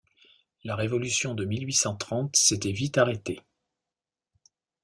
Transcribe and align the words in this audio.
La 0.63 0.75
révolution 0.75 1.35
de 1.35 1.45
mille 1.45 1.63
huit 1.67 1.75
cent 1.75 1.95
trente 1.95 2.35
s’était 2.35 2.71
vite 2.71 2.97
arrêtée. 2.97 3.39